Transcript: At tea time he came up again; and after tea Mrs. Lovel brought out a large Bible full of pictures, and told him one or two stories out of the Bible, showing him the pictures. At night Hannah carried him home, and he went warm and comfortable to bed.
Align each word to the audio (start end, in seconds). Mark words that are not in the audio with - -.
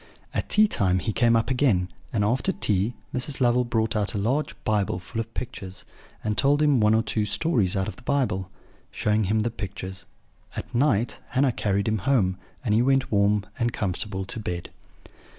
At 0.33 0.49
tea 0.49 0.67
time 0.67 0.97
he 0.97 1.13
came 1.13 1.35
up 1.35 1.51
again; 1.51 1.87
and 2.11 2.23
after 2.23 2.51
tea 2.51 2.95
Mrs. 3.13 3.39
Lovel 3.39 3.63
brought 3.63 3.95
out 3.95 4.15
a 4.15 4.17
large 4.17 4.55
Bible 4.63 4.97
full 4.97 5.19
of 5.21 5.31
pictures, 5.35 5.85
and 6.23 6.35
told 6.35 6.59
him 6.63 6.79
one 6.79 6.95
or 6.95 7.03
two 7.03 7.23
stories 7.23 7.75
out 7.75 7.87
of 7.87 7.97
the 7.97 8.01
Bible, 8.01 8.49
showing 8.89 9.25
him 9.25 9.41
the 9.41 9.51
pictures. 9.51 10.05
At 10.55 10.73
night 10.73 11.19
Hannah 11.29 11.51
carried 11.51 11.87
him 11.87 11.99
home, 11.99 12.37
and 12.65 12.73
he 12.73 12.81
went 12.81 13.11
warm 13.11 13.45
and 13.59 13.71
comfortable 13.71 14.25
to 14.25 14.39
bed. 14.39 14.71